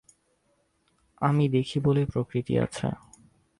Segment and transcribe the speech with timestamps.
[1.21, 2.87] আমি দেখি বলেই প্রকৃতি আছে।